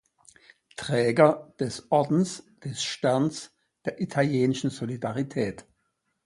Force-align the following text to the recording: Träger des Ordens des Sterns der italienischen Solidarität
Träger 0.77 1.53
des 1.59 1.91
Ordens 1.91 2.43
des 2.63 2.81
Sterns 2.83 3.53
der 3.85 4.01
italienischen 4.01 4.71
Solidarität 4.71 5.63